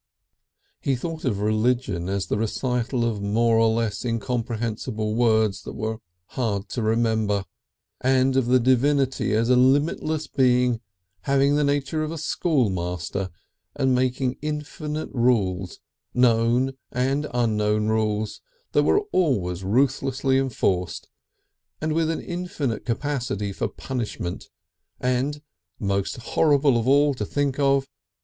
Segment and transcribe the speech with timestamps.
[0.79, 5.99] He thought of religion as the recital of more or less incomprehensible words that were
[6.29, 7.45] hard to remember,
[8.03, 10.81] and of the Divinity as of a limitless Being
[11.25, 13.29] having the nature of a schoolmaster
[13.75, 15.79] and making infinite rules,
[16.15, 18.41] known and unknown rules,
[18.71, 21.09] that were always ruthlessly enforced,
[21.79, 24.49] and with an infinite capacity for punishment
[24.99, 25.43] and,
[25.79, 27.87] most horrible of all to think of!